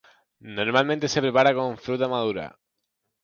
[0.59, 2.45] Normalmente se prepara con fruta madura.